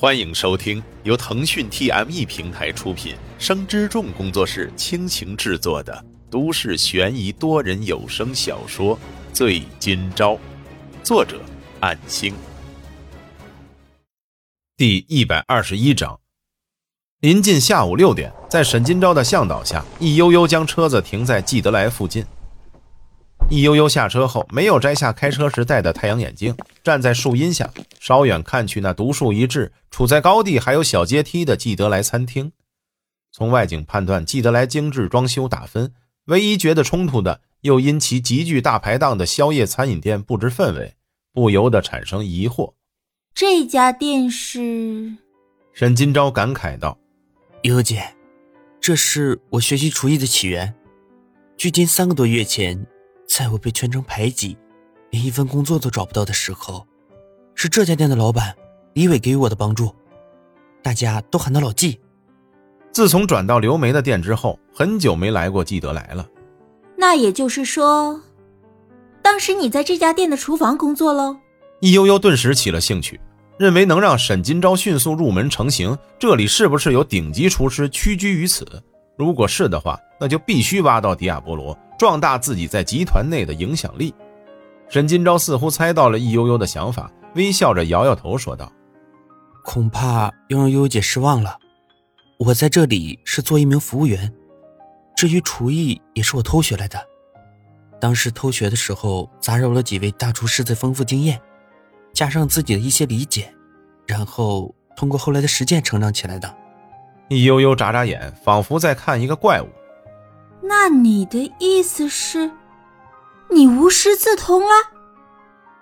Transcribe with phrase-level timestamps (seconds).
[0.00, 8.96] 欢迎收听由腾讯 TME 平台出品、生之众工作室倾情制作的都市悬疑多人有声小说
[9.32, 10.34] 《醉今朝》，
[11.02, 11.40] 作者：
[11.80, 12.32] 暗星。
[14.76, 16.20] 第一百二十一章。
[17.18, 22.24] 临近下午六点，在沈今朝的向导下，易悠悠将车子停在季德来附近。
[23.50, 26.54] 易悠悠下车后，没有摘下开车时戴的太阳眼镜，
[26.84, 32.52] 站在树荫下，稍远看去，那独树一帜、处在高地还有小阶梯的季德来餐厅。
[33.32, 35.94] 从外景判断，季德来精致装修打分，
[36.26, 40.94] 唯一觉得冲突的，又因其极具大排档的宵夜餐饮店布置氛围，
[41.32, 42.74] 不由得产生疑惑。
[43.34, 45.14] 这家店是？
[45.72, 46.98] 沈金钊感慨道
[47.62, 48.14] ：“悠悠姐，
[48.78, 50.74] 这是我学习厨艺的起源。
[51.56, 52.86] 距今三个多月前。”
[53.28, 54.56] 在我被全城排挤，
[55.10, 56.86] 连一份工作都找不到的时候，
[57.54, 58.56] 是这家店的老板
[58.94, 59.94] 李伟给予我的帮助，
[60.82, 62.00] 大家都喊他老季。
[62.90, 66.26] 自从转到刘梅的店之后，很久没来过季德来了。
[66.96, 68.20] 那也就是说，
[69.22, 71.36] 当时你在这家店的厨房工作喽？
[71.80, 73.20] 易悠悠顿时起了兴趣，
[73.56, 78.66] 认为能让沈金钊迅速入门成型，这里是不是有顶级厨师屈居于此？
[79.16, 81.78] 如果是的话，那就必须挖到迪亚波罗。
[81.98, 84.14] 壮大自己在集团内的影响力。
[84.88, 88.72] 沈金钊似乎猜到了易悠悠的想法，微笑着摇摇头说道
[89.64, 91.58] ：“恐怕要让悠悠姐失望了。
[92.38, 94.32] 我在这里是做一名服务员，
[95.14, 96.98] 至于厨艺也是我偷学来的。
[98.00, 101.38] 当时偷学的时候，杂糅了几位大厨师的丰富经验，
[102.14, 103.52] 加上自己的一些理解，
[104.06, 106.56] 然后通过后来的实践成长起来的。”
[107.28, 109.68] 易悠悠眨眨眼，仿佛在看一个怪物。
[110.68, 112.50] 那你的意思是，
[113.48, 114.68] 你无师自通了？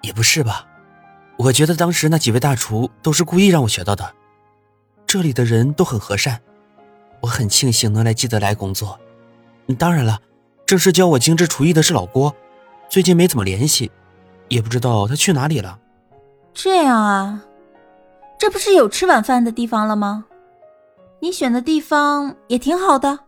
[0.00, 0.66] 也不是吧，
[1.36, 4.14] 我觉得当时那几位大厨都是故意让我学到的。
[5.06, 6.40] 这里的人都很和善，
[7.20, 8.98] 我很庆幸能来记得来工作。
[9.78, 10.18] 当然了，
[10.64, 12.34] 正式教我精致厨艺的是老郭，
[12.88, 13.92] 最近没怎么联系，
[14.48, 15.78] 也不知道他去哪里了。
[16.54, 17.42] 这样啊，
[18.38, 20.24] 这不是有吃晚饭的地方了吗？
[21.20, 23.18] 你选的地方也挺好的。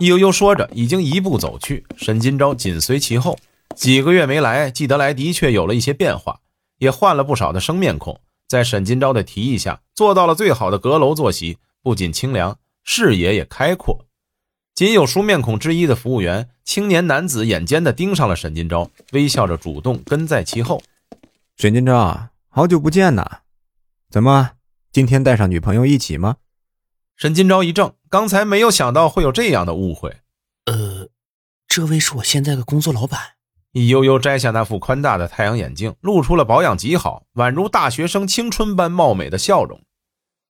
[0.00, 1.84] 悠悠说着，已经一步走去。
[1.96, 3.38] 沈金钊紧随其后。
[3.76, 6.40] 几个月没来，季德来的确有了一些变化，
[6.78, 8.20] 也换了不少的生面孔。
[8.46, 14.04] 在沈金钊的提议下，做到了最好的阁楼坐席，不仅清凉，视野也开阔。
[14.74, 20.82] 仅有熟面孔之一的服务员青年男子眼尖的盯上了沈金钊，微笑着主动跟在其后。
[21.56, 23.24] 沈金钊，好久不见呐！
[24.10, 24.52] 怎么，
[24.92, 26.36] 今天带上女朋友一起吗？
[27.16, 30.16] 沈金钊一怔，刚才没有想到会有这样的误会。
[30.66, 31.08] 呃，
[31.68, 33.20] 这位是我现在的工作老板。
[33.72, 39.80] 易悠悠摘下那副宽大的太阳眼镜，露出了保养极好、宛如大学生青春般貌美的笑容，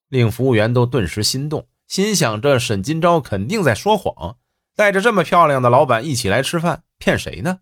[0.09, 4.37] 令服务员都顿时心动，心想：这沈金钊肯定在说谎，
[4.77, 7.61] 带着这么漂亮的老板一起来吃饭，骗谁呢？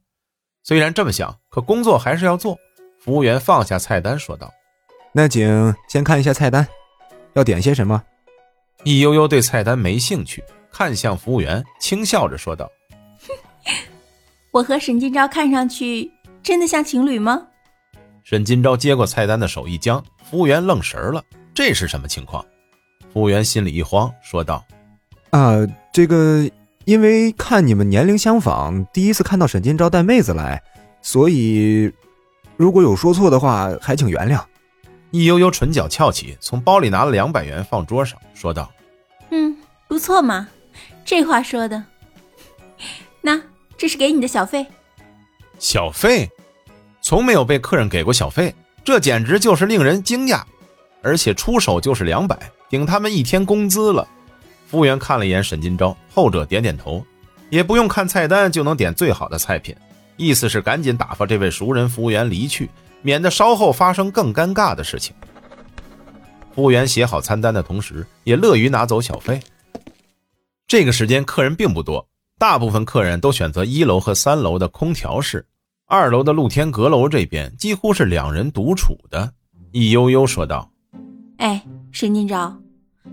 [0.64, 2.58] 虽然这么想，可工作还是要做。
[3.00, 4.52] 服务员放下菜单，说道
[5.12, 6.66] ：“那请先看一下菜单，
[7.34, 8.02] 要点些什么？”
[8.84, 12.68] 易悠悠对菜单没兴趣，看向服务员，轻笑着说道
[14.50, 16.10] ：“我和沈金钊看上去
[16.42, 17.46] 真的像情侣吗？”
[18.24, 21.22] 沈金钊接过菜单的手一僵，服务员愣神了，
[21.54, 22.44] 这是什么情况？
[23.12, 24.64] 服务员心里一慌，说道
[25.30, 25.54] ：“啊，
[25.92, 26.48] 这个
[26.84, 30.60] 因为看你们年龄相仿，第一次看到沈金钊带妹子来，
[31.02, 31.92] 所以
[32.56, 34.42] 如果有说错的话，还请原谅。”
[35.12, 38.72] 易悠悠唇角翘起，从包里拿了两百元放桌上，说道
[39.30, 39.56] ：“嗯，
[39.86, 40.48] 不错嘛，
[41.04, 41.84] 这话说的。
[43.20, 43.40] 那
[43.76, 44.66] 这是给你的小费。
[45.58, 46.28] 小费？
[47.02, 50.42] 从没有被客人给过小费，这简直就是令人惊讶。
[51.02, 52.38] 而且出手就是两百，
[52.70, 54.08] 顶他们一天工资了。”
[54.66, 57.04] 服务员看了一眼沈金钊，后者点点头，
[57.50, 59.76] 也不用看菜单就能点最好的菜品，
[60.16, 62.70] 意思是赶紧打发这位熟人服务员离去。
[63.02, 65.14] 免得稍后发生更尴尬的事情。
[66.54, 69.40] 服务员写好餐单的同时，也乐于拿走小费。
[70.66, 72.06] 这个时间客人并不多，
[72.38, 75.46] 大部分客人都选择一楼和三楼的空调室，
[75.86, 79.32] 二楼的露天阁楼这边几乎是两人独处的。
[79.70, 80.70] 易悠悠说道
[81.38, 82.54] ：“哎，沈金钊，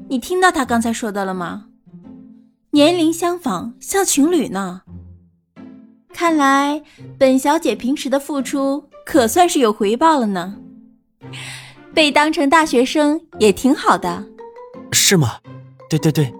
[0.09, 1.67] 你听到他刚才说的了吗？
[2.71, 4.81] 年龄相仿，像情侣呢。
[6.13, 6.83] 看来
[7.17, 10.53] 本小姐平时的付出……”可算是有回报了呢，
[11.95, 14.23] 被当成大学生也挺好的，
[14.91, 15.39] 是吗？
[15.89, 16.31] 对对对，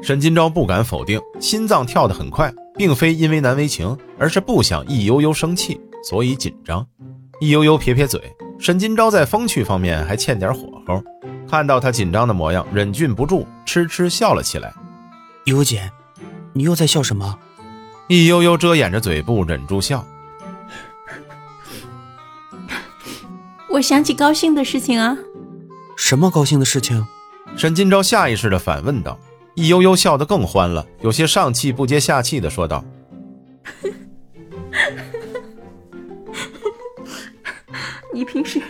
[0.00, 6.86] 沈金钊不敢否定，心脏跳得很快，并非因为难为情，而是不想易悠悠生气，所以紧张。
[7.38, 8.18] 易悠悠撇撇嘴，
[8.58, 11.02] 沈金钊在风趣方面还欠点火候，
[11.46, 14.72] 看到他紧张的模样，忍俊不住，痴痴笑了起来。
[15.44, 15.90] 悠悠姐，
[16.54, 17.38] 你又在笑什么？
[18.08, 20.02] 易悠悠遮掩着嘴部，忍住笑。
[23.76, 25.14] 我想起高兴的事情啊。
[25.98, 27.04] 什么高兴的事情？
[27.58, 29.18] 沈金钊下意识的反问道。
[29.54, 32.82] 易悠悠笑得更欢了，有些上气不接下气的说道
[38.14, 38.62] ：“你平时，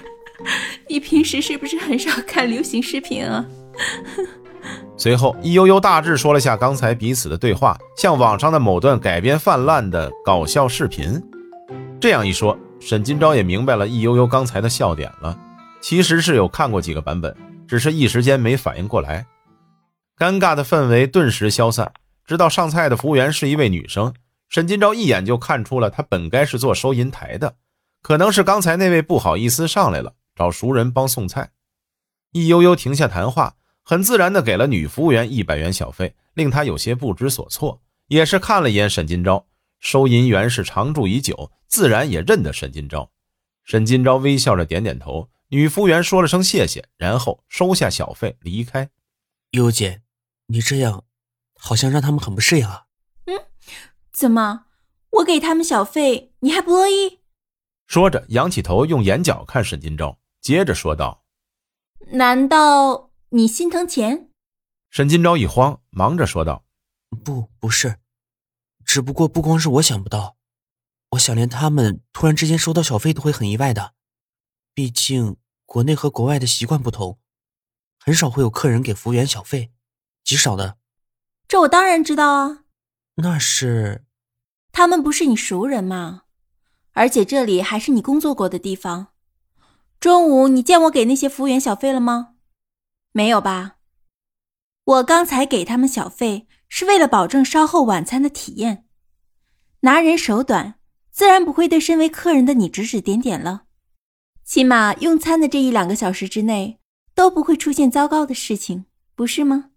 [0.88, 3.46] 你平时是不是很少看流行视频啊？”
[4.98, 11.22] 随后，易悠悠大致说了下刚才彼此的对话，像网上的某段改编泛滥的搞笑视频。
[12.00, 15.38] 这样一说，沈金钊也明白了易悠悠刚才的笑点了。
[15.80, 17.36] 其实是有看过几个版本，
[17.66, 19.26] 只是一时间没反应过来。
[20.16, 21.92] 尴尬的氛围顿时消散。
[22.24, 24.12] 知道上菜的服务员是一位女生，
[24.48, 27.54] 沈金钊一眼就看出了她本该是做收银台的，
[28.02, 31.50] 可能是刚才那位不好意思上来了，找熟人帮送菜。
[32.32, 37.80] 易悠悠停下谈话，很自然地给了女服务员一百元小费，令她有些不知所措。
[38.08, 39.44] 也是看了一眼沈金钊，
[39.78, 43.08] 收银员是常驻已久，自然也认得沈金钊。
[43.64, 48.90] 沈金钊微笑着点点头，女服务员说了声谢谢，然后收下小费离开。
[49.50, 50.02] 悠姐。
[50.48, 51.02] 你这样，
[51.58, 52.86] 好像让他们很不适应啊。
[53.24, 53.34] 嗯，
[54.12, 54.66] 怎么，
[55.10, 57.18] 我给他们小费，你还不乐意？
[57.88, 61.24] 说着，仰起头，用眼角看沈金钊，接着说道
[62.14, 64.30] ：“难道你心疼钱？”
[64.90, 66.64] 沈金钊一慌，忙着说道
[67.24, 67.98] ：“不，不是，
[68.96, 70.38] 只不过不光是我想不到，
[71.10, 73.92] 我想连他们突然之间收到小费都会很意外的。
[74.72, 77.18] 毕竟国内和国外的习惯不同，
[77.98, 79.70] 很少会有客人给服务员小费。”
[80.24, 80.78] 极少的，
[81.46, 82.64] 这我当然知道啊。
[83.16, 84.06] 那是，
[84.72, 86.22] 他们不是你熟人吗？
[86.92, 89.08] 而且这里还是你工作过的地方。
[90.00, 92.36] 中午你见我给那些服务员小费了吗？
[93.12, 93.76] 没有吧？
[94.84, 98.84] 我刚才给他们小费是为了保证稍后晚餐的体验。
[99.86, 100.80] 拿人手短，
[101.12, 103.66] 自然不会对身为客人的你指指点点了。
[104.44, 106.80] 起码用餐的这一两个小时之内
[107.14, 109.70] 都不会出现糟糕的事情，不是吗？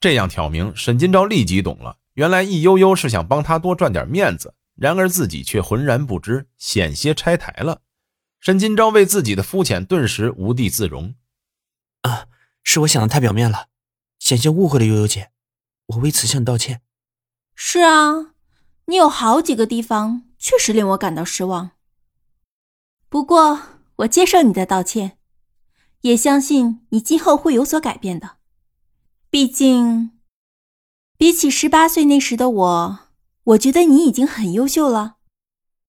[0.00, 1.98] 这样挑明，沈金钊立即懂了。
[2.14, 7.82] 原来易悠悠是想帮他多赚点面子，然而自己却浑然不知，险些拆台了。
[8.40, 11.14] 沈金钊为自己的肤浅顿时无地自容。
[12.02, 12.26] 啊，
[12.64, 13.68] 是我想的太表面了，
[14.18, 15.30] 险些误会了悠悠姐，
[15.86, 16.80] 我为此向你道歉。
[17.54, 18.34] 是啊，
[18.88, 21.72] 你有好几个地方确实令我感到失望。
[23.10, 23.60] 不过
[23.96, 25.18] 我接受你的道歉，
[26.00, 28.36] 也相信你今后会有所改变的。
[29.28, 30.12] 毕竟，
[31.18, 32.98] 比起十八岁那时的我，
[33.44, 35.16] 我觉得你已经很优秀了。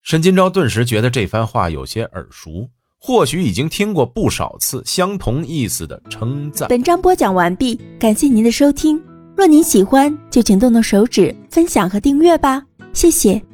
[0.01, 2.69] 沈金钊顿时觉得这番话有些耳熟，
[2.99, 6.67] 或许已经听过不少次相同意思的称赞。
[6.67, 9.01] 本章播讲完毕，感谢您的收听。
[9.37, 12.65] 若您喜欢，就请动动手指分享和订阅吧，
[12.99, 13.48] 谢谢。